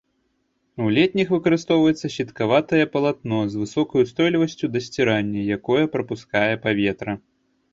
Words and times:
У 0.85 0.87
летніх 0.97 1.27
выкарыстоўваецца 1.35 2.07
сеткаватае 2.15 2.81
палатно, 2.95 3.39
з 3.51 3.61
высокай 3.65 3.99
устойлівасцю 4.09 4.65
да 4.77 4.83
сцірання, 4.87 5.41
якое 5.57 5.83
прапускае 5.99 6.49
паветра. 6.67 7.13